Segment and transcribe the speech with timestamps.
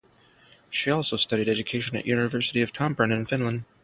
[0.71, 3.65] She also studied education at University of Tampere in Finland.